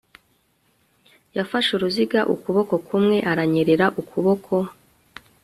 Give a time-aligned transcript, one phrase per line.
[1.37, 4.53] yafashe uruziga ukuboko kumwe aranyereka ukuboko